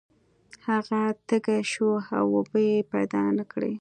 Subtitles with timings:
[0.67, 3.69] هغه تږی شو او اوبه یې پیدا نه کړې.